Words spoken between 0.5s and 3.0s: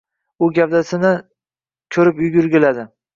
gavdasini ko‘rib yugurgiladi.